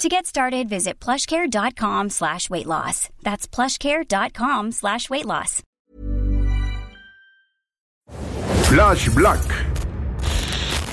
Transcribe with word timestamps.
To 0.00 0.08
get 0.08 0.24
started, 0.24 0.66
visit 0.66 0.98
plushcare.com 0.98 2.08
slash 2.08 2.48
weight 2.48 2.64
loss. 2.64 3.10
That's 3.22 3.46
plushcare.com 3.46 4.72
slash 4.72 5.10
weight 5.10 5.26
loss. 5.26 5.62
Flash 8.64 9.10
Black. 9.10 9.44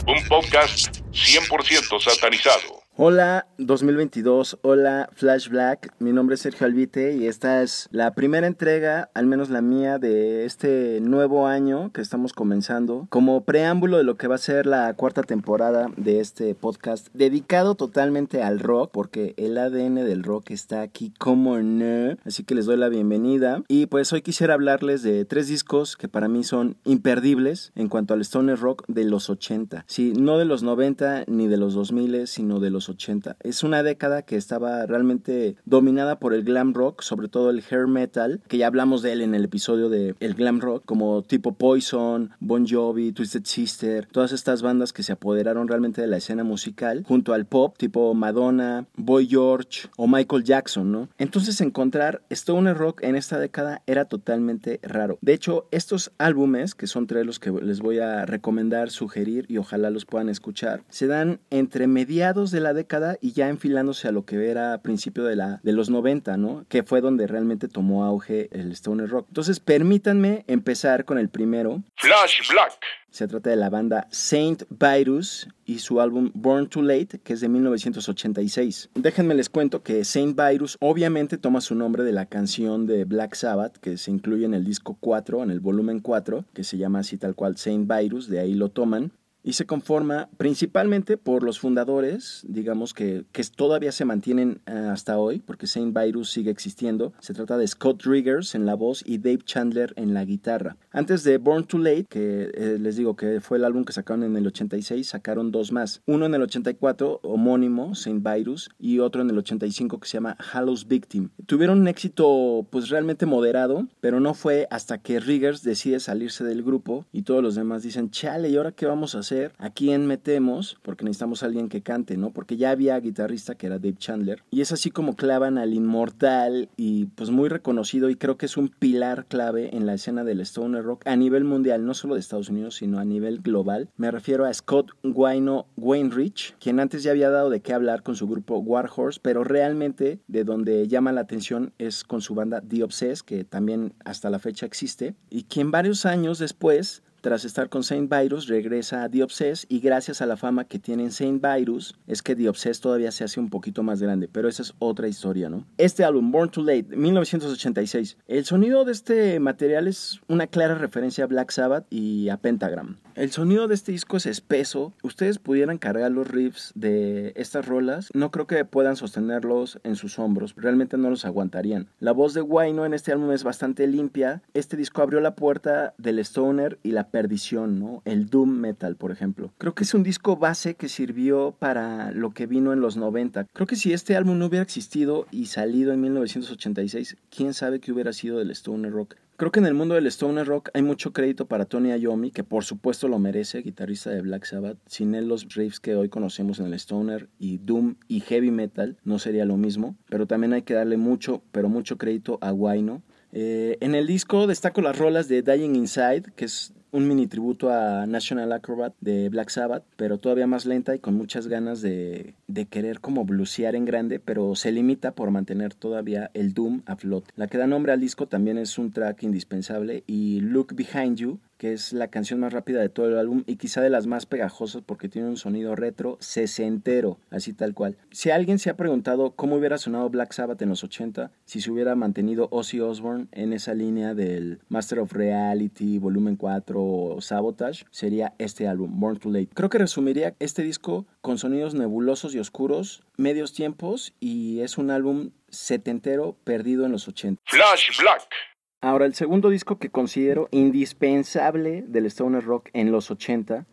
Un 0.07 0.21
podcast 0.27 1.01
100% 1.13 2.01
satanizado. 2.01 2.86
Hola 2.99 3.45
2022, 3.59 4.57
hola 4.63 5.07
Flash 5.13 5.49
Black, 5.49 5.93
mi 5.99 6.11
nombre 6.11 6.33
es 6.33 6.41
Sergio 6.41 6.65
Albite 6.65 7.15
y 7.15 7.27
esta 7.27 7.61
es 7.61 7.87
la 7.91 8.15
primera 8.15 8.47
entrega, 8.47 9.11
al 9.13 9.27
menos 9.27 9.51
la 9.51 9.61
mía, 9.61 9.99
de 9.99 10.45
este 10.45 10.99
nuevo 10.99 11.45
año 11.45 11.91
que 11.93 12.01
estamos 12.01 12.33
comenzando, 12.33 13.05
como 13.11 13.41
preámbulo 13.41 13.97
de 13.97 14.03
lo 14.03 14.17
que 14.17 14.27
va 14.27 14.33
a 14.33 14.39
ser 14.39 14.65
la 14.65 14.91
cuarta 14.95 15.21
temporada 15.21 15.91
de 15.95 16.19
este 16.19 16.55
podcast, 16.55 17.09
dedicado 17.13 17.75
totalmente 17.75 18.41
al 18.41 18.59
rock, 18.59 18.89
porque 18.91 19.35
el 19.37 19.59
ADN 19.59 19.97
del 19.97 20.23
rock 20.23 20.49
está 20.49 20.81
aquí 20.81 21.13
como 21.19 21.59
no, 21.59 22.17
así 22.25 22.45
que 22.45 22.55
les 22.55 22.65
doy 22.65 22.77
la 22.77 22.89
bienvenida. 22.89 23.61
Y 23.67 23.85
pues 23.85 24.11
hoy 24.11 24.23
quisiera 24.23 24.55
hablarles 24.55 25.03
de 25.03 25.23
tres 25.23 25.47
discos 25.47 25.97
que 25.97 26.07
para 26.07 26.27
mí 26.27 26.43
son 26.43 26.77
imperdibles 26.83 27.73
en 27.75 27.89
cuanto 27.89 28.15
al 28.15 28.21
stoner 28.21 28.57
rock 28.57 28.85
de 28.87 29.03
los 29.03 29.29
80, 29.29 29.85
sí, 29.87 30.13
no 30.17 30.39
de 30.39 30.45
los 30.45 30.63
90 30.63 31.25
ni 31.27 31.45
de 31.45 31.57
los 31.57 31.75
2000, 31.75 32.25
sino 32.25 32.59
de 32.59 32.71
los 32.71 32.86
80. 32.89 33.37
Es 33.41 33.63
una 33.63 33.83
década 33.83 34.21
que 34.21 34.35
estaba 34.35 34.85
realmente 34.85 35.55
dominada 35.65 36.19
por 36.19 36.33
el 36.33 36.43
glam 36.43 36.73
rock, 36.73 37.01
sobre 37.01 37.27
todo 37.27 37.49
el 37.49 37.63
hair 37.69 37.87
metal, 37.87 38.41
que 38.47 38.57
ya 38.57 38.67
hablamos 38.67 39.01
de 39.01 39.13
él 39.13 39.21
en 39.21 39.35
el 39.35 39.45
episodio 39.45 39.89
de 39.89 40.15
el 40.19 40.33
glam 40.33 40.59
rock, 40.59 40.83
como 40.85 41.23
tipo 41.23 41.53
Poison, 41.53 42.31
Bon 42.39 42.67
Jovi, 42.67 43.11
Twisted 43.11 43.45
Sister, 43.45 44.07
todas 44.11 44.31
estas 44.31 44.61
bandas 44.61 44.93
que 44.93 45.03
se 45.03 45.11
apoderaron 45.11 45.67
realmente 45.67 46.01
de 46.01 46.07
la 46.07 46.17
escena 46.17 46.43
musical, 46.43 47.03
junto 47.07 47.33
al 47.33 47.45
pop, 47.45 47.75
tipo 47.77 48.13
Madonna, 48.13 48.87
Boy 48.95 49.27
George 49.27 49.89
o 49.97 50.07
Michael 50.07 50.43
Jackson, 50.43 50.91
¿no? 50.91 51.09
Entonces 51.17 51.61
encontrar 51.61 52.21
stoner 52.29 52.77
rock 52.77 53.03
en 53.03 53.15
esta 53.15 53.39
década 53.39 53.81
era 53.87 54.05
totalmente 54.05 54.79
raro. 54.83 55.17
De 55.21 55.33
hecho, 55.33 55.67
estos 55.71 56.11
álbumes, 56.17 56.75
que 56.75 56.87
son 56.87 57.07
tres 57.07 57.25
los 57.25 57.39
que 57.39 57.51
les 57.51 57.79
voy 57.79 57.99
a 57.99 58.25
recomendar, 58.25 58.89
sugerir 58.89 59.45
y 59.47 59.57
ojalá 59.57 59.89
los 59.89 60.05
puedan 60.05 60.29
escuchar, 60.29 60.83
se 60.89 61.07
dan 61.07 61.39
entre 61.49 61.87
mediados 61.87 62.51
de 62.51 62.59
la 62.59 62.73
década 62.77 63.17
y 63.19 63.33
ya 63.33 63.49
enfilándose 63.49 64.07
a 64.07 64.13
lo 64.13 64.23
que 64.23 64.49
era 64.49 64.73
a 64.73 64.81
principio 64.81 65.25
de, 65.25 65.35
la, 65.35 65.59
de 65.63 65.73
los 65.73 65.89
90, 65.89 66.37
¿no? 66.37 66.65
Que 66.69 66.83
fue 66.83 67.01
donde 67.01 67.27
realmente 67.27 67.67
tomó 67.67 68.05
auge 68.05 68.47
el 68.51 68.71
stoner 68.71 69.09
rock. 69.09 69.25
Entonces, 69.27 69.59
permítanme 69.59 70.45
empezar 70.47 71.03
con 71.03 71.17
el 71.17 71.27
primero. 71.27 71.83
Flash 71.95 72.49
Black. 72.49 72.79
Se 73.09 73.27
trata 73.27 73.49
de 73.49 73.55
la 73.55 73.69
banda 73.69 74.07
Saint 74.11 74.63
Virus 74.69 75.47
y 75.65 75.79
su 75.79 75.99
álbum 76.01 76.29
Born 76.35 76.67
Too 76.67 76.83
Late, 76.83 77.19
que 77.23 77.33
es 77.33 77.41
de 77.41 77.49
1986. 77.49 78.91
Déjenme 78.93 79.33
les 79.33 79.49
cuento 79.49 79.81
que 79.81 80.05
Saint 80.05 80.39
Virus 80.39 80.77
obviamente 80.79 81.37
toma 81.37 81.61
su 81.61 81.73
nombre 81.73 82.03
de 82.03 82.11
la 82.11 82.27
canción 82.27 82.85
de 82.85 83.05
Black 83.05 83.33
Sabbath, 83.33 83.77
que 83.77 83.97
se 83.97 84.11
incluye 84.11 84.45
en 84.45 84.53
el 84.53 84.63
disco 84.63 84.97
4, 84.99 85.41
en 85.43 85.51
el 85.51 85.59
volumen 85.59 85.99
4, 85.99 86.45
que 86.53 86.63
se 86.63 86.77
llama 86.77 86.99
así 86.99 87.17
tal 87.17 87.33
cual 87.33 87.57
Saint 87.57 87.91
Virus, 87.91 88.29
de 88.29 88.39
ahí 88.39 88.53
lo 88.53 88.69
toman 88.69 89.11
y 89.43 89.53
se 89.53 89.65
conforma 89.65 90.29
principalmente 90.37 91.17
por 91.17 91.43
los 91.43 91.59
fundadores, 91.59 92.45
digamos 92.47 92.93
que, 92.93 93.25
que 93.31 93.43
todavía 93.43 93.91
se 93.91 94.05
mantienen 94.05 94.61
eh, 94.65 94.71
hasta 94.71 95.17
hoy, 95.17 95.39
porque 95.39 95.67
Saint 95.67 95.97
Virus 95.97 96.31
sigue 96.31 96.51
existiendo. 96.51 97.13
Se 97.19 97.33
trata 97.33 97.57
de 97.57 97.67
Scott 97.67 98.03
Riggers 98.03 98.55
en 98.55 98.65
la 98.65 98.75
voz 98.75 99.03
y 99.05 99.19
Dave 99.19 99.39
Chandler 99.45 99.93
en 99.95 100.13
la 100.13 100.25
guitarra. 100.25 100.77
Antes 100.91 101.23
de 101.23 101.37
Born 101.37 101.65
Too 101.65 101.79
Late, 101.79 102.05
que 102.09 102.51
eh, 102.53 102.77
les 102.79 102.97
digo 102.97 103.15
que 103.15 103.39
fue 103.39 103.57
el 103.57 103.65
álbum 103.65 103.85
que 103.85 103.93
sacaron 103.93 104.23
en 104.23 104.35
el 104.35 104.47
86, 104.47 105.07
sacaron 105.07 105.51
dos 105.51 105.71
más. 105.71 106.01
Uno 106.05 106.25
en 106.25 106.33
el 106.33 106.41
84, 106.41 107.21
homónimo, 107.23 107.95
Saint 107.95 108.27
Virus, 108.27 108.69
y 108.79 108.99
otro 108.99 109.21
en 109.21 109.29
el 109.29 109.37
85 109.37 109.99
que 109.99 110.07
se 110.07 110.17
llama 110.17 110.35
Hallows 110.51 110.87
Victim. 110.87 111.29
Tuvieron 111.45 111.79
un 111.79 111.87
éxito 111.87 112.67
pues 112.69 112.89
realmente 112.89 113.25
moderado, 113.25 113.87
pero 114.01 114.19
no 114.19 114.33
fue 114.33 114.67
hasta 114.71 114.97
que 114.97 115.19
Riggers 115.19 115.63
decide 115.63 115.99
salirse 115.99 116.43
del 116.43 116.63
grupo 116.63 117.05
y 117.11 117.23
todos 117.23 117.41
los 117.41 117.55
demás 117.55 117.83
dicen, 117.83 118.09
chale, 118.11 118.49
¿y 118.49 118.57
ahora 118.57 118.71
qué 118.71 118.85
vamos 118.85 119.15
a 119.15 119.19
hacer? 119.19 119.36
¿A 119.57 119.69
quién 119.69 120.05
metemos? 120.05 120.77
Porque 120.81 121.05
necesitamos 121.05 121.43
a 121.43 121.47
alguien 121.47 121.69
que 121.69 121.81
cante, 121.81 122.17
¿no? 122.17 122.31
Porque 122.31 122.57
ya 122.57 122.71
había 122.71 122.99
guitarrista 122.99 123.55
que 123.55 123.67
era 123.67 123.79
Dave 123.79 123.95
Chandler. 123.97 124.43
Y 124.51 124.61
es 124.61 124.71
así 124.71 124.91
como 124.91 125.15
clavan 125.15 125.57
al 125.57 125.73
inmortal 125.73 126.69
y 126.77 127.05
pues 127.05 127.29
muy 127.29 127.49
reconocido 127.49 128.09
y 128.09 128.15
creo 128.15 128.37
que 128.37 128.45
es 128.45 128.57
un 128.57 128.69
pilar 128.69 129.25
clave 129.25 129.75
en 129.75 129.85
la 129.85 129.93
escena 129.93 130.23
del 130.23 130.41
stoner 130.41 130.83
rock 130.83 131.05
a 131.05 131.15
nivel 131.15 131.43
mundial, 131.43 131.85
no 131.85 131.93
solo 131.93 132.15
de 132.15 132.19
Estados 132.19 132.49
Unidos, 132.49 132.75
sino 132.75 132.99
a 132.99 133.05
nivel 133.05 133.39
global. 133.41 133.89
Me 133.97 134.11
refiero 134.11 134.45
a 134.45 134.53
Scott 134.53 134.91
Guayno 135.03 135.67
Wainrich, 135.77 136.55
quien 136.59 136.79
antes 136.79 137.03
ya 137.03 137.11
había 137.11 137.29
dado 137.29 137.49
de 137.49 137.61
qué 137.61 137.73
hablar 137.73 138.03
con 138.03 138.15
su 138.15 138.27
grupo 138.27 138.57
Warhorse, 138.57 139.19
pero 139.21 139.43
realmente 139.43 140.19
de 140.27 140.43
donde 140.43 140.87
llama 140.87 141.11
la 141.11 141.21
atención 141.21 141.73
es 141.77 142.03
con 142.03 142.21
su 142.21 142.35
banda 142.35 142.61
The 142.61 142.83
Obsessed, 142.83 143.25
que 143.25 143.43
también 143.43 143.93
hasta 144.05 144.29
la 144.29 144.39
fecha 144.39 144.65
existe, 144.65 145.15
y 145.29 145.43
quien 145.43 145.71
varios 145.71 146.05
años 146.05 146.39
después 146.39 147.03
tras 147.21 147.45
estar 147.45 147.69
con 147.69 147.83
Saint 147.83 148.11
Virus, 148.13 148.47
regresa 148.47 149.03
a 149.03 149.09
The 149.09 149.25
y 149.69 149.79
gracias 149.79 150.21
a 150.21 150.25
la 150.25 150.37
fama 150.37 150.65
que 150.65 150.79
tiene 150.79 151.09
Saint 151.11 151.43
Virus, 151.43 151.95
es 152.07 152.21
que 152.21 152.35
The 152.35 152.51
todavía 152.81 153.11
se 153.11 153.23
hace 153.23 153.39
un 153.39 153.49
poquito 153.49 153.83
más 153.83 154.01
grande, 154.01 154.29
pero 154.31 154.47
esa 154.47 154.61
es 154.61 154.73
otra 154.79 155.07
historia, 155.07 155.49
¿no? 155.49 155.65
Este 155.77 156.03
álbum, 156.03 156.31
Born 156.31 156.49
Too 156.49 156.63
Late, 156.63 156.95
1986. 156.95 158.17
El 158.27 158.45
sonido 158.45 158.85
de 158.85 158.91
este 158.91 159.39
material 159.39 159.87
es 159.87 160.21
una 160.27 160.47
clara 160.47 160.75
referencia 160.75 161.23
a 161.23 161.27
Black 161.27 161.51
Sabbath 161.51 161.85
y 161.89 162.29
a 162.29 162.37
Pentagram. 162.37 162.97
El 163.15 163.31
sonido 163.31 163.67
de 163.67 163.73
este 163.73 163.91
disco 163.91 164.17
es 164.17 164.27
espeso. 164.27 164.93
Ustedes 165.01 165.39
pudieran 165.39 165.79
cargar 165.79 166.11
los 166.11 166.27
riffs 166.27 166.71
de 166.75 167.33
estas 167.35 167.65
rolas. 167.65 168.09
No 168.13 168.29
creo 168.29 168.45
que 168.45 168.63
puedan 168.63 168.95
sostenerlos 168.95 169.79
en 169.83 169.95
sus 169.95 170.19
hombros. 170.19 170.53
Realmente 170.55 170.97
no 170.97 171.09
los 171.09 171.25
aguantarían. 171.25 171.87
La 171.99 172.11
voz 172.11 172.35
de 172.35 172.41
Wayno 172.41 172.85
en 172.85 172.93
este 172.93 173.11
álbum 173.11 173.31
es 173.31 173.43
bastante 173.43 173.87
limpia. 173.87 174.43
Este 174.53 174.77
disco 174.77 175.01
abrió 175.01 175.19
la 175.19 175.33
puerta 175.33 175.95
del 175.97 176.19
stoner 176.19 176.77
y 176.83 176.91
la 176.91 177.06
perdición, 177.09 177.79
¿no? 177.79 178.01
El 178.05 178.29
doom 178.29 178.49
metal, 178.49 178.95
por 178.95 179.11
ejemplo. 179.11 179.51
Creo 179.57 179.75
que 179.75 179.83
es 179.83 179.93
un 179.93 180.03
disco 180.03 180.37
base 180.37 180.75
que 180.75 180.89
sirvió 180.89 181.55
para 181.57 182.11
lo 182.11 182.31
que 182.31 182.47
vino 182.47 182.73
en 182.73 182.81
los 182.81 182.97
90. 182.97 183.45
Creo 183.53 183.67
que 183.67 183.75
si 183.75 183.93
este 183.93 184.15
álbum 184.15 184.37
no 184.37 184.47
hubiera 184.47 184.63
existido 184.63 185.27
y 185.31 185.47
salido 185.47 185.93
en 185.93 186.01
1986, 186.01 187.17
quién 187.29 187.53
sabe 187.53 187.79
qué 187.79 187.91
hubiera 187.91 188.13
sido 188.13 188.39
del 188.39 188.51
stoner 188.51 188.91
rock. 188.91 189.15
Creo 189.37 189.51
que 189.51 189.59
en 189.59 189.67
el 189.67 189.75
mundo 189.75 189.93
del 189.93 190.07
stoner 190.07 190.47
rock 190.47 190.69
hay 190.73 190.81
mucho 190.81 191.13
crédito 191.13 191.45
para 191.45 191.65
Tony 191.65 191.95
Iommi, 191.95 192.31
que 192.31 192.43
por 192.43 192.63
supuesto 192.63 193.07
lo 193.07 193.19
merece, 193.19 193.61
guitarrista 193.61 194.09
de 194.09 194.21
Black 194.21 194.45
Sabbath. 194.45 194.79
Sin 194.87 195.13
él 195.13 195.27
los 195.27 195.53
riffs 195.53 195.79
que 195.79 195.95
hoy 195.95 196.09
conocemos 196.09 196.59
en 196.59 196.65
el 196.65 196.73
stoner 196.73 197.29
y 197.37 197.59
doom 197.59 197.97
y 198.07 198.21
heavy 198.21 198.49
metal 198.49 198.97
no 199.03 199.19
sería 199.19 199.45
lo 199.45 199.55
mismo. 199.55 199.95
Pero 200.09 200.25
también 200.25 200.53
hay 200.53 200.63
que 200.63 200.73
darle 200.73 200.97
mucho, 200.97 201.43
pero 201.51 201.69
mucho 201.69 201.99
crédito 201.99 202.39
a 202.41 202.49
Guayno. 202.49 203.03
Eh, 203.31 203.77
en 203.81 203.93
el 203.93 204.07
disco 204.07 204.47
destaco 204.47 204.81
las 204.81 204.97
rolas 204.97 205.27
de 205.27 205.43
Dying 205.43 205.75
Inside, 205.75 206.23
que 206.35 206.45
es 206.45 206.73
un 206.97 207.07
mini 207.07 207.27
tributo 207.27 207.69
a 207.69 208.07
National 208.07 208.51
Acrobat 208.51 208.91
de 209.01 209.29
Black 209.29 209.49
Sabbath, 209.49 209.83
pero 209.97 210.17
todavía 210.17 210.47
más 210.47 210.65
lenta 210.65 210.95
y 210.95 210.99
con 210.99 211.13
muchas 211.13 211.47
ganas 211.47 211.79
de, 211.83 212.33
de 212.47 212.65
querer 212.65 213.01
como 213.01 213.23
blusear 213.23 213.75
en 213.75 213.85
grande, 213.85 214.19
pero 214.19 214.55
se 214.55 214.71
limita 214.71 215.11
por 215.11 215.29
mantener 215.29 215.75
todavía 215.75 216.31
el 216.33 216.55
Doom 216.55 216.81
a 216.87 216.95
flote. 216.95 217.29
La 217.35 217.45
que 217.45 217.59
da 217.59 217.67
nombre 217.67 217.91
al 217.91 217.99
disco 217.99 218.25
también 218.25 218.57
es 218.57 218.79
un 218.79 218.91
track 218.91 219.21
indispensable 219.21 220.03
y 220.07 220.39
Look 220.39 220.73
Behind 220.73 221.17
You, 221.17 221.39
que 221.57 221.73
es 221.73 221.93
la 221.93 222.07
canción 222.07 222.39
más 222.39 222.53
rápida 222.53 222.81
de 222.81 222.89
todo 222.89 223.07
el 223.07 223.17
álbum 223.17 223.43
y 223.45 223.57
quizá 223.57 223.81
de 223.81 223.89
las 223.89 224.07
más 224.07 224.25
pegajosas 224.25 224.81
porque 224.85 225.09
tiene 225.09 225.27
un 225.27 225.37
sonido 225.37 225.75
retro 225.75 226.17
sesentero, 226.19 227.19
así 227.29 227.53
tal 227.53 227.73
cual. 227.73 227.97
Si 228.11 228.29
alguien 228.29 228.59
se 228.59 228.69
ha 228.69 228.77
preguntado 228.77 229.31
cómo 229.31 229.55
hubiera 229.55 229.77
sonado 229.77 230.09
Black 230.09 230.33
Sabbath 230.33 230.61
en 230.61 230.69
los 230.69 230.83
80 230.83 231.31
si 231.45 231.61
se 231.61 231.71
hubiera 231.71 231.95
mantenido 231.95 232.47
Ozzy 232.51 232.79
Osbourne 232.79 233.27
en 233.31 233.53
esa 233.53 233.73
línea 233.73 234.13
del 234.13 234.59
Master 234.69 234.99
of 234.99 235.13
Reality, 235.13 235.97
Volumen 235.99 236.35
4 236.35 236.81
o 236.81 237.21
Sabotage, 237.21 237.85
sería 237.91 238.33
este 238.37 238.67
álbum, 238.67 238.99
Born 238.99 239.19
Too 239.19 239.31
Late. 239.31 239.49
Creo 239.53 239.69
que 239.69 239.77
resumiría 239.77 240.35
este 240.39 240.63
disco 240.63 241.05
con 241.21 241.37
sonidos 241.37 241.73
nebulosos 241.73 242.35
y 242.35 242.39
oscuros, 242.39 243.03
medios 243.17 243.53
tiempos 243.53 244.13
y 244.19 244.61
es 244.61 244.77
un 244.77 244.91
álbum 244.91 245.31
setentero 245.49 246.37
perdido 246.43 246.85
en 246.85 246.91
los 246.91 247.07
80. 247.07 247.41
Flash 247.45 247.99
Black. 247.99 248.56
Ahora, 248.79 249.07
el 249.07 249.15
segundo 249.15 249.49
disco 249.49 249.79
que 249.79 249.89
considero 249.89 250.49
indispensable 250.51 251.83
del 251.87 252.05
Stoner 252.05 252.43
Rock 252.43 252.69
en 252.73 252.91
los 252.91 253.09
80 253.09 253.65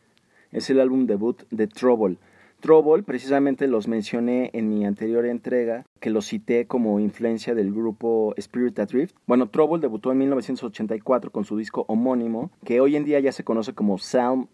es 0.50 0.70
el 0.70 0.80
álbum 0.80 1.04
debut 1.04 1.42
de 1.50 1.66
Trouble. 1.66 2.16
Trouble, 2.60 3.02
precisamente 3.02 3.66
los 3.66 3.86
mencioné 3.86 4.48
en 4.54 4.70
mi 4.70 4.86
anterior 4.86 5.26
entrega, 5.26 5.84
que 6.00 6.08
lo 6.08 6.22
cité 6.22 6.66
como 6.66 7.00
influencia 7.00 7.54
del 7.54 7.70
grupo 7.70 8.32
Spirit 8.38 8.78
Adrift. 8.78 9.14
Bueno, 9.26 9.50
Trouble 9.50 9.82
debutó 9.82 10.10
en 10.10 10.16
1984 10.16 11.30
con 11.30 11.44
su 11.44 11.58
disco 11.58 11.84
homónimo, 11.86 12.50
que 12.64 12.80
hoy 12.80 12.96
en 12.96 13.04
día 13.04 13.20
ya 13.20 13.32
se 13.32 13.44
conoce 13.44 13.74
como 13.74 13.98
Psalm 13.98 14.48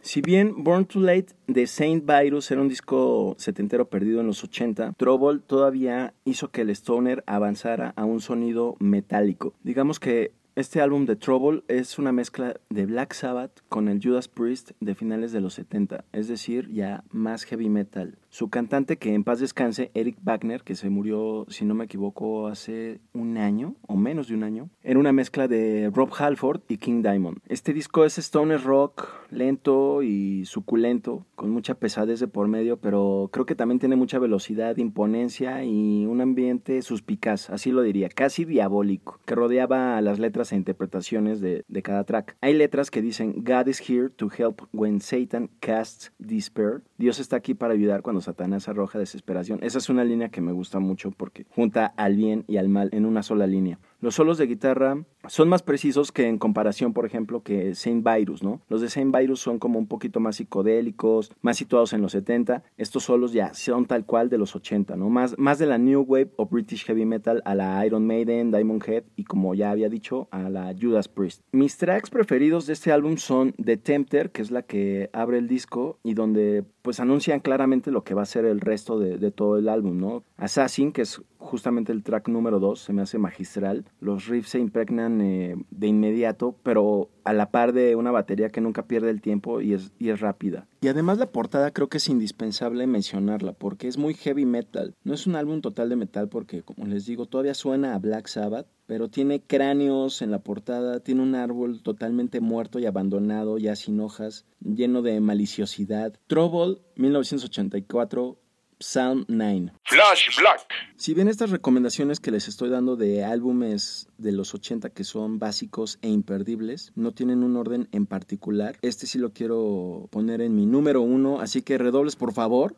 si 0.00 0.20
bien 0.20 0.64
Born 0.64 0.84
Too 0.84 1.00
Late 1.00 1.28
de 1.46 1.66
Saint 1.66 2.04
Virus 2.04 2.50
era 2.50 2.60
un 2.60 2.68
disco 2.68 3.36
setentero 3.38 3.88
perdido 3.88 4.20
en 4.20 4.26
los 4.26 4.42
80, 4.42 4.94
Trouble 4.96 5.40
todavía 5.46 6.12
hizo 6.24 6.48
que 6.48 6.62
el 6.62 6.70
Stoner 6.70 7.22
avanzara 7.26 7.92
a 7.96 8.04
un 8.04 8.20
sonido 8.20 8.76
metálico. 8.80 9.54
Digamos 9.62 10.00
que 10.00 10.32
este 10.58 10.80
álbum 10.80 11.06
de 11.06 11.14
Trouble 11.14 11.62
es 11.68 12.00
una 12.00 12.10
mezcla 12.10 12.56
de 12.68 12.84
Black 12.84 13.12
Sabbath 13.12 13.60
con 13.68 13.86
el 13.86 14.00
Judas 14.02 14.26
Priest 14.26 14.72
de 14.80 14.96
finales 14.96 15.30
de 15.30 15.40
los 15.40 15.54
70, 15.54 16.04
es 16.10 16.26
decir, 16.26 16.68
ya 16.72 17.04
más 17.12 17.44
heavy 17.44 17.68
metal. 17.68 18.18
Su 18.28 18.50
cantante, 18.50 18.98
que 18.98 19.14
en 19.14 19.22
paz 19.22 19.38
descanse, 19.38 19.92
Eric 19.94 20.18
Wagner, 20.20 20.62
que 20.62 20.74
se 20.74 20.90
murió, 20.90 21.46
si 21.48 21.64
no 21.64 21.74
me 21.74 21.84
equivoco, 21.84 22.48
hace 22.48 23.00
un 23.14 23.38
año 23.38 23.76
o 23.86 23.96
menos 23.96 24.28
de 24.28 24.34
un 24.34 24.42
año, 24.42 24.68
era 24.82 24.98
una 24.98 25.12
mezcla 25.12 25.46
de 25.46 25.90
Rob 25.94 26.10
Halford 26.18 26.62
y 26.68 26.78
King 26.78 27.02
Diamond. 27.02 27.38
Este 27.46 27.72
disco 27.72 28.04
es 28.04 28.18
stoner 28.18 28.62
rock, 28.62 29.08
lento 29.30 30.02
y 30.02 30.44
suculento, 30.44 31.24
con 31.36 31.50
mucha 31.50 31.74
pesadez 31.74 32.18
de 32.18 32.26
por 32.26 32.48
medio, 32.48 32.78
pero 32.78 33.30
creo 33.32 33.46
que 33.46 33.54
también 33.54 33.78
tiene 33.78 33.96
mucha 33.96 34.18
velocidad, 34.18 34.76
imponencia 34.76 35.64
y 35.64 36.04
un 36.04 36.20
ambiente 36.20 36.82
suspicaz, 36.82 37.48
así 37.48 37.70
lo 37.70 37.82
diría, 37.82 38.08
casi 38.08 38.44
diabólico, 38.44 39.20
que 39.24 39.36
rodeaba 39.36 39.96
a 39.96 40.02
las 40.02 40.18
letras 40.18 40.47
interpretaciones 40.56 41.40
de, 41.40 41.64
de 41.68 41.82
cada 41.82 42.04
track. 42.04 42.36
Hay 42.40 42.54
letras 42.54 42.90
que 42.90 43.02
dicen 43.02 43.44
God 43.44 43.68
is 43.68 43.80
here 43.80 44.08
to 44.10 44.30
help 44.36 44.62
when 44.72 45.00
Satan 45.00 45.50
casts 45.60 46.12
despair. 46.18 46.82
Dios 46.98 47.20
está 47.20 47.36
aquí 47.36 47.54
para 47.54 47.74
ayudar 47.74 48.02
cuando 48.02 48.20
Satanás 48.20 48.68
arroja 48.68 48.98
desesperación. 48.98 49.60
Esa 49.62 49.78
es 49.78 49.88
una 49.88 50.02
línea 50.02 50.30
que 50.30 50.40
me 50.40 50.50
gusta 50.50 50.80
mucho 50.80 51.12
porque 51.12 51.46
junta 51.48 51.86
al 51.86 52.16
bien 52.16 52.44
y 52.48 52.56
al 52.56 52.68
mal 52.68 52.88
en 52.92 53.06
una 53.06 53.22
sola 53.22 53.46
línea. 53.46 53.78
Los 54.00 54.16
solos 54.16 54.38
de 54.38 54.46
guitarra 54.46 55.04
son 55.26 55.48
más 55.48 55.62
precisos 55.62 56.12
que 56.12 56.28
en 56.28 56.38
comparación, 56.38 56.92
por 56.92 57.04
ejemplo, 57.04 57.42
que 57.42 57.74
Saint 57.74 58.06
Virus, 58.06 58.42
¿no? 58.42 58.60
Los 58.68 58.80
de 58.80 58.88
Saint 58.90 59.14
Virus 59.16 59.40
son 59.40 59.58
como 59.58 59.78
un 59.78 59.86
poquito 59.88 60.20
más 60.20 60.36
psicodélicos, 60.36 61.32
más 61.40 61.56
situados 61.56 61.92
en 61.92 62.02
los 62.02 62.12
70. 62.12 62.62
Estos 62.76 63.04
solos 63.04 63.32
ya 63.32 63.54
son 63.54 63.86
tal 63.86 64.04
cual 64.04 64.28
de 64.28 64.38
los 64.38 64.54
80, 64.54 64.96
¿no? 64.96 65.08
Más, 65.08 65.36
más 65.38 65.58
de 65.58 65.66
la 65.66 65.78
New 65.78 66.02
Wave 66.02 66.32
o 66.36 66.46
British 66.46 66.84
Heavy 66.84 67.06
Metal 67.06 67.42
a 67.44 67.54
la 67.54 67.84
Iron 67.86 68.06
Maiden, 68.06 68.50
Diamond 68.50 68.82
Head 68.86 69.04
y 69.16 69.24
como 69.24 69.54
ya 69.54 69.70
había 69.70 69.88
dicho, 69.88 70.28
a 70.30 70.48
la 70.48 70.74
Judas 70.80 71.08
Priest. 71.08 71.42
Mis 71.52 71.76
tracks 71.76 72.10
preferidos 72.10 72.66
de 72.66 72.72
este 72.74 72.92
álbum 72.92 73.16
son 73.16 73.52
The 73.52 73.76
Tempter, 73.76 74.30
que 74.30 74.42
es 74.42 74.50
la 74.50 74.62
que 74.62 75.10
abre 75.12 75.38
el 75.38 75.48
disco 75.48 75.98
y 76.04 76.14
donde 76.14 76.64
pues 76.88 77.00
anuncian 77.00 77.40
claramente 77.40 77.90
lo 77.90 78.02
que 78.02 78.14
va 78.14 78.22
a 78.22 78.24
ser 78.24 78.46
el 78.46 78.62
resto 78.62 78.98
de, 78.98 79.30
todo 79.30 79.58
el 79.58 79.68
álbum, 79.68 80.00
¿no? 80.00 80.24
Assassin, 80.38 80.90
que 80.90 81.02
es 81.02 81.20
justamente 81.36 81.92
el 81.92 82.02
track 82.02 82.28
número 82.28 82.60
2, 82.60 82.80
se 82.80 82.94
me 82.94 83.02
hace 83.02 83.18
magistral. 83.18 83.84
Los 84.00 84.26
riffs 84.26 84.48
se 84.48 84.58
impregnan 84.58 85.20
eh, 85.20 85.54
de 85.70 85.86
inmediato, 85.86 86.54
pero 86.62 87.10
a 87.28 87.34
la 87.34 87.50
par 87.50 87.74
de 87.74 87.94
una 87.94 88.10
batería 88.10 88.48
que 88.48 88.62
nunca 88.62 88.86
pierde 88.86 89.10
el 89.10 89.20
tiempo 89.20 89.60
y 89.60 89.74
es, 89.74 89.92
y 89.98 90.08
es 90.08 90.20
rápida. 90.20 90.66
Y 90.80 90.88
además 90.88 91.18
la 91.18 91.30
portada 91.30 91.72
creo 91.72 91.90
que 91.90 91.98
es 91.98 92.08
indispensable 92.08 92.86
mencionarla 92.86 93.52
porque 93.52 93.86
es 93.86 93.98
muy 93.98 94.14
heavy 94.14 94.46
metal. 94.46 94.94
No 95.04 95.12
es 95.12 95.26
un 95.26 95.36
álbum 95.36 95.60
total 95.60 95.90
de 95.90 95.96
metal 95.96 96.30
porque, 96.30 96.62
como 96.62 96.86
les 96.86 97.04
digo, 97.04 97.26
todavía 97.26 97.52
suena 97.52 97.94
a 97.94 97.98
Black 97.98 98.28
Sabbath, 98.28 98.66
pero 98.86 99.10
tiene 99.10 99.42
cráneos 99.42 100.22
en 100.22 100.30
la 100.30 100.38
portada, 100.38 101.00
tiene 101.00 101.20
un 101.20 101.34
árbol 101.34 101.82
totalmente 101.82 102.40
muerto 102.40 102.78
y 102.78 102.86
abandonado, 102.86 103.58
ya 103.58 103.76
sin 103.76 104.00
hojas, 104.00 104.46
lleno 104.60 105.02
de 105.02 105.20
maliciosidad. 105.20 106.14
Trouble, 106.28 106.78
1984, 106.96 108.38
Psalm 108.80 109.24
9. 109.28 109.72
Flash 109.84 110.38
Black. 110.38 110.68
Si 110.96 111.14
bien 111.14 111.28
estas 111.28 111.50
recomendaciones 111.50 112.20
que 112.20 112.30
les 112.30 112.48
estoy 112.48 112.70
dando 112.70 112.96
de 112.96 113.24
álbumes 113.24 114.08
de 114.18 114.32
los 114.32 114.54
80 114.54 114.90
que 114.90 115.04
son 115.04 115.38
básicos 115.38 115.98
e 116.02 116.08
imperdibles, 116.08 116.92
no 116.94 117.12
tienen 117.12 117.42
un 117.42 117.56
orden 117.56 117.88
en 117.92 118.06
particular, 118.06 118.76
este 118.82 119.06
sí 119.06 119.18
lo 119.18 119.32
quiero 119.32 120.08
poner 120.10 120.40
en 120.40 120.54
mi 120.54 120.66
número 120.66 121.00
uno, 121.00 121.40
así 121.40 121.62
que 121.62 121.78
redobles 121.78 122.16
por 122.16 122.32
favor. 122.32 122.76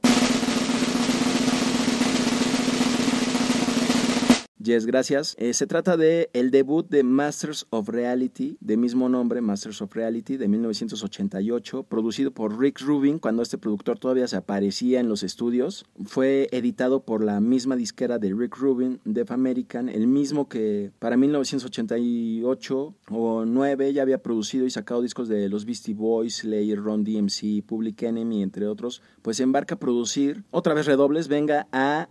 Gracias. 4.70 5.34
Eh, 5.40 5.52
se 5.52 5.66
trata 5.66 5.96
de 5.96 6.30
el 6.32 6.52
debut 6.52 6.88
de 6.88 7.02
Masters 7.02 7.66
of 7.70 7.88
Reality, 7.88 8.56
de 8.60 8.76
mismo 8.76 9.08
nombre, 9.08 9.40
Masters 9.40 9.82
of 9.82 9.92
Reality, 9.92 10.36
de 10.36 10.46
1988, 10.46 11.82
producido 11.82 12.30
por 12.30 12.56
Rick 12.56 12.80
Rubin, 12.80 13.18
cuando 13.18 13.42
este 13.42 13.58
productor 13.58 13.98
todavía 13.98 14.28
se 14.28 14.36
aparecía 14.36 15.00
en 15.00 15.08
los 15.08 15.24
estudios. 15.24 15.86
Fue 16.04 16.48
editado 16.52 17.00
por 17.00 17.24
la 17.24 17.40
misma 17.40 17.74
disquera 17.74 18.20
de 18.20 18.32
Rick 18.32 18.58
Rubin, 18.58 19.00
Def 19.04 19.32
American, 19.32 19.88
el 19.88 20.06
mismo 20.06 20.48
que 20.48 20.92
para 21.00 21.16
1988 21.16 22.94
o 23.10 23.44
9 23.44 23.92
ya 23.92 24.02
había 24.02 24.22
producido 24.22 24.66
y 24.66 24.70
sacado 24.70 25.02
discos 25.02 25.28
de 25.28 25.48
los 25.48 25.64
Beastie 25.64 25.94
Boys, 25.94 26.36
Slayer, 26.36 26.78
Ron 26.78 27.02
DMC, 27.02 27.66
Public 27.66 28.04
Enemy, 28.04 28.44
entre 28.44 28.68
otros. 28.68 29.02
Pues 29.22 29.40
embarca 29.40 29.74
a 29.74 29.80
producir, 29.80 30.44
otra 30.52 30.74
vez 30.74 30.86
redobles, 30.86 31.26
venga 31.26 31.66
a... 31.72 32.08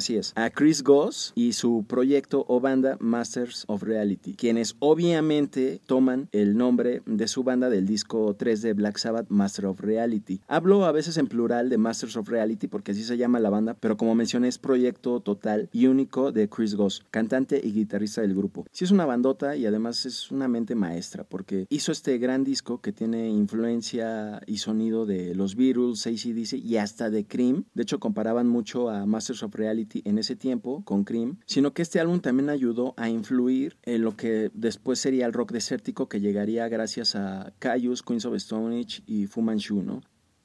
Así 0.00 0.16
es, 0.16 0.32
a 0.34 0.48
Chris 0.48 0.82
Goss 0.82 1.34
y 1.34 1.52
su 1.52 1.84
proyecto 1.86 2.46
o 2.48 2.58
banda 2.58 2.96
Masters 3.00 3.64
of 3.66 3.82
Reality, 3.82 4.32
quienes 4.32 4.74
obviamente 4.78 5.82
toman 5.84 6.30
el 6.32 6.56
nombre 6.56 7.02
de 7.04 7.28
su 7.28 7.44
banda 7.44 7.68
del 7.68 7.86
disco 7.86 8.34
3 8.34 8.62
de 8.62 8.72
Black 8.72 8.96
Sabbath, 8.96 9.26
Master 9.28 9.66
of 9.66 9.78
Reality. 9.78 10.40
Hablo 10.48 10.86
a 10.86 10.92
veces 10.92 11.18
en 11.18 11.26
plural 11.26 11.68
de 11.68 11.76
Masters 11.76 12.16
of 12.16 12.30
Reality 12.30 12.66
porque 12.66 12.92
así 12.92 13.04
se 13.04 13.18
llama 13.18 13.40
la 13.40 13.50
banda, 13.50 13.76
pero 13.78 13.98
como 13.98 14.14
mencioné 14.14 14.48
es 14.48 14.56
proyecto 14.56 15.20
total 15.20 15.68
y 15.70 15.86
único 15.86 16.32
de 16.32 16.48
Chris 16.48 16.76
Goss, 16.76 17.04
cantante 17.10 17.60
y 17.62 17.70
guitarrista 17.70 18.22
del 18.22 18.34
grupo. 18.34 18.64
Sí 18.72 18.86
es 18.86 18.92
una 18.92 19.04
bandota 19.04 19.54
y 19.54 19.66
además 19.66 20.06
es 20.06 20.30
una 20.30 20.48
mente 20.48 20.74
maestra 20.74 21.24
porque 21.24 21.66
hizo 21.68 21.92
este 21.92 22.16
gran 22.16 22.42
disco 22.42 22.80
que 22.80 22.92
tiene 22.92 23.28
influencia 23.28 24.40
y 24.46 24.56
sonido 24.56 25.04
de 25.04 25.34
los 25.34 25.56
Beatles, 25.56 26.06
ACDC 26.06 26.54
y 26.54 26.78
hasta 26.78 27.10
de 27.10 27.26
Cream. 27.26 27.66
De 27.74 27.82
hecho 27.82 28.00
comparaban 28.00 28.48
mucho 28.48 28.88
a 28.88 29.04
Masters 29.04 29.42
of 29.42 29.54
Reality 29.54 29.89
en 30.04 30.18
ese 30.18 30.36
tiempo 30.36 30.82
con 30.84 31.04
Cream, 31.04 31.38
sino 31.46 31.72
que 31.72 31.82
este 31.82 32.00
álbum 32.00 32.20
también 32.20 32.50
ayudó 32.50 32.94
a 32.96 33.08
influir 33.08 33.76
en 33.82 34.02
lo 34.02 34.16
que 34.16 34.50
después 34.54 34.98
sería 34.98 35.26
el 35.26 35.32
rock 35.32 35.52
desértico 35.52 36.08
que 36.08 36.20
llegaría 36.20 36.68
gracias 36.68 37.16
a 37.16 37.52
Caius, 37.58 38.02
Queens 38.02 38.24
of 38.24 38.34
Stone 38.34 38.78
Age 38.78 39.02
y 39.06 39.26
Fu 39.26 39.42
Manchu. 39.42 39.80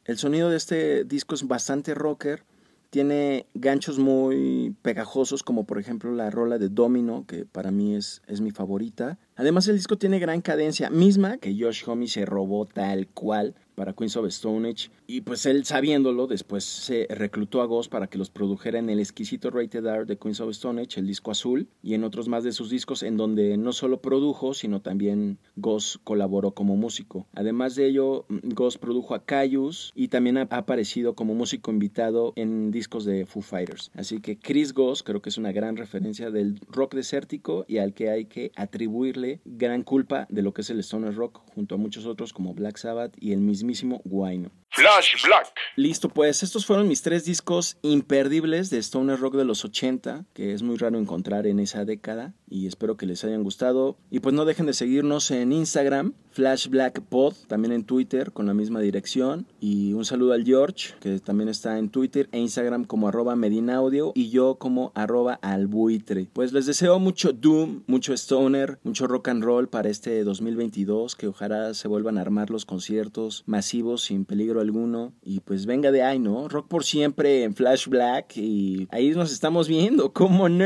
El 0.05 0.17
sonido 0.17 0.49
de 0.49 0.57
este 0.57 1.03
disco 1.03 1.33
es 1.35 1.47
bastante 1.47 1.95
rocker, 1.95 2.43
tiene 2.91 3.47
ganchos 3.53 3.99
muy 3.99 4.75
pegajosos 4.81 5.43
como 5.43 5.65
por 5.65 5.79
ejemplo 5.79 6.13
la 6.13 6.29
rola 6.29 6.57
de 6.57 6.69
Domino, 6.69 7.25
que 7.27 7.45
para 7.45 7.71
mí 7.71 7.95
es, 7.95 8.21
es 8.27 8.39
mi 8.39 8.51
favorita. 8.51 9.17
Además 9.35 9.67
el 9.67 9.75
disco 9.75 9.97
tiene 9.97 10.19
gran 10.19 10.41
cadencia, 10.41 10.89
misma 10.89 11.37
que 11.37 11.57
Josh 11.59 11.83
Homme 11.87 12.07
se 12.07 12.25
robó 12.25 12.65
tal 12.65 13.07
cual 13.07 13.55
para 13.75 13.93
Queens 13.93 14.15
of 14.15 14.27
Stone 14.27 14.69
Age. 14.69 14.89
Y 15.07 15.21
pues 15.21 15.45
él 15.45 15.65
sabiéndolo, 15.65 16.27
después 16.27 16.63
se 16.63 17.07
reclutó 17.09 17.61
a 17.61 17.65
Ghost 17.65 17.91
para 17.91 18.07
que 18.07 18.17
los 18.17 18.29
produjera 18.29 18.79
en 18.79 18.89
el 18.89 18.99
exquisito 18.99 19.49
Rated 19.51 19.85
R 19.85 20.05
de 20.05 20.17
Queens 20.17 20.39
of 20.39 20.49
Stone 20.51 20.85
el 20.95 21.07
disco 21.07 21.31
azul, 21.31 21.67
y 21.81 21.93
en 21.93 22.03
otros 22.03 22.27
más 22.27 22.43
de 22.43 22.51
sus 22.51 22.69
discos 22.69 23.03
en 23.03 23.17
donde 23.17 23.57
no 23.57 23.73
solo 23.73 24.01
produjo, 24.01 24.53
sino 24.53 24.81
también 24.81 25.37
Ghost 25.55 25.97
colaboró 26.03 26.51
como 26.51 26.75
músico. 26.75 27.27
Además 27.33 27.75
de 27.75 27.87
ello, 27.87 28.25
Ghost 28.29 28.79
produjo 28.79 29.15
a 29.15 29.25
Caius 29.25 29.91
y 29.95 30.07
también 30.07 30.37
ha 30.37 30.43
aparecido 30.43 31.15
como 31.15 31.35
músico 31.35 31.71
invitado 31.71 32.33
en 32.35 32.71
discos 32.71 33.05
de 33.05 33.25
Foo 33.25 33.41
Fighters. 33.41 33.91
Así 33.95 34.21
que 34.21 34.37
Chris 34.37 34.73
Ghost 34.73 35.05
creo 35.05 35.21
que 35.21 35.29
es 35.29 35.37
una 35.37 35.51
gran 35.51 35.77
referencia 35.77 36.31
del 36.31 36.59
rock 36.67 36.95
desértico 36.95 37.65
y 37.67 37.77
al 37.77 37.93
que 37.93 38.09
hay 38.09 38.25
que 38.25 38.51
atribuirle 38.55 39.41
gran 39.45 39.83
culpa 39.83 40.27
de 40.29 40.41
lo 40.41 40.53
que 40.53 40.61
es 40.61 40.69
el 40.69 40.79
stoner 40.79 41.15
rock 41.15 41.41
junto 41.53 41.75
a 41.75 41.77
muchos 41.77 42.05
otros 42.05 42.33
como 42.33 42.53
Black 42.53 42.77
Sabbath 42.77 43.15
y 43.19 43.33
el 43.33 43.41
mismísimo 43.41 44.01
Guayno. 44.05 44.51
Flash 44.75 45.23
Black. 45.23 45.53
Listo, 45.77 46.09
pues 46.09 46.43
estos 46.43 46.65
fueron 46.65 46.89
mis 46.89 47.01
tres 47.01 47.23
discos 47.23 47.77
imperdibles 47.81 48.69
de 48.69 48.79
Stoner 48.79 49.17
Rock 49.17 49.35
de 49.35 49.45
los 49.45 49.63
80, 49.63 50.25
que 50.33 50.53
es 50.53 50.63
muy 50.63 50.75
raro 50.75 50.99
encontrar 50.99 51.47
en 51.47 51.59
esa 51.59 51.85
década 51.85 52.33
y 52.49 52.67
espero 52.67 52.97
que 52.97 53.05
les 53.05 53.23
hayan 53.23 53.43
gustado. 53.43 53.97
Y 54.11 54.19
pues 54.19 54.33
no 54.35 54.45
dejen 54.45 54.65
de 54.65 54.73
seguirnos 54.73 55.31
en 55.31 55.51
Instagram, 55.51 56.13
Flash 56.31 56.67
Black 56.67 57.01
Pod, 57.01 57.33
también 57.47 57.71
en 57.71 57.83
Twitter 57.83 58.31
con 58.31 58.45
la 58.45 58.53
misma 58.53 58.79
dirección. 58.79 59.47
Y 59.59 59.93
un 59.93 60.05
saludo 60.05 60.33
al 60.33 60.45
George, 60.45 60.93
que 60.99 61.19
también 61.19 61.49
está 61.49 61.77
en 61.79 61.89
Twitter 61.89 62.29
e 62.31 62.39
Instagram 62.39 62.85
como 62.85 63.07
arroba 63.07 63.35
Medinaudio 63.35 64.11
y 64.15 64.29
yo 64.29 64.55
como 64.55 64.91
arroba 64.95 65.39
albuitre. 65.41 66.27
Pues 66.33 66.53
les 66.53 66.65
deseo 66.65 66.99
mucho 66.99 67.33
Doom, 67.33 67.83
mucho 67.87 68.13
Stoner, 68.13 68.79
mucho 68.83 69.07
rock 69.07 69.29
and 69.29 69.43
roll 69.43 69.67
para 69.67 69.89
este 69.89 70.23
2022, 70.23 71.15
que 71.15 71.27
ojalá 71.27 71.73
se 71.73 71.87
vuelvan 71.87 72.17
a 72.17 72.21
armar 72.21 72.49
los 72.49 72.65
conciertos 72.65 73.43
masivos 73.45 74.03
sin 74.03 74.25
peligro 74.25 74.61
alguno. 74.61 75.13
Y 75.23 75.39
pues 75.39 75.65
venga 75.65 75.91
de 75.91 76.03
ahí, 76.03 76.19
¿no? 76.19 76.47
Rock 76.47 76.67
por 76.67 76.83
siempre 76.83 77.43
en 77.43 77.55
Flash 77.55 77.87
Black 77.87 78.37
y 78.37 78.87
ahí 78.91 79.11
nos 79.11 79.31
estamos 79.31 79.67
viendo, 79.67 80.11
¿cómo 80.13 80.49
no? 80.49 80.65